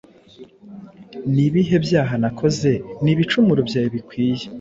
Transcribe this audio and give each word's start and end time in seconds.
Ni 1.33 1.43
ibihe 1.47 1.75
byaha 1.85 2.13
nakoze 2.21 2.69
ni 3.03 3.09
ibicumuro 3.13 3.61
byawe 3.69 3.89
bikwiye. 3.95 4.45